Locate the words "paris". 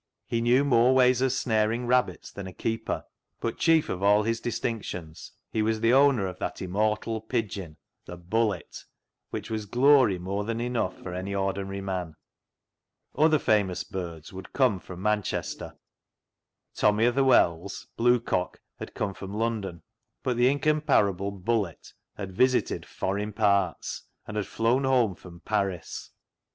25.41-26.09